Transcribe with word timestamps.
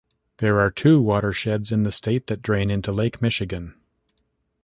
There 0.37 0.59
are 0.59 0.71
two 0.71 0.99
watersheds 0.99 1.71
in 1.71 1.83
the 1.83 1.91
state 1.91 2.25
that 2.25 2.41
drain 2.41 2.71
into 2.71 2.91
Lake 2.91 3.21
Michigan. 3.21 3.75